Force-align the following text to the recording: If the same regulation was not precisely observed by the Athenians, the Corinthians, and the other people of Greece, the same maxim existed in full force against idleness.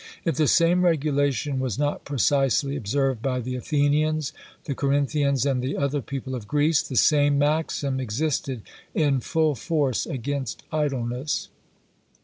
If 0.25 0.35
the 0.35 0.47
same 0.47 0.83
regulation 0.83 1.59
was 1.59 1.77
not 1.77 2.05
precisely 2.05 2.75
observed 2.75 3.21
by 3.21 3.39
the 3.39 3.55
Athenians, 3.55 4.33
the 4.63 4.73
Corinthians, 4.73 5.45
and 5.45 5.61
the 5.61 5.77
other 5.77 6.01
people 6.01 6.33
of 6.33 6.47
Greece, 6.47 6.81
the 6.81 6.95
same 6.95 7.37
maxim 7.37 7.99
existed 7.99 8.63
in 8.95 9.19
full 9.19 9.53
force 9.53 10.07
against 10.07 10.63
idleness. 10.71 11.49